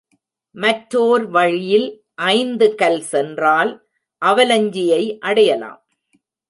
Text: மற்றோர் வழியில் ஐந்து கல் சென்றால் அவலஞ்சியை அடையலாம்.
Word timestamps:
மற்றோர் 0.55 1.25
வழியில் 1.27 2.03
ஐந்து 2.13 2.75
கல் 2.75 3.01
சென்றால் 3.01 3.71
அவலஞ்சியை 4.21 5.17
அடையலாம். 5.19 5.81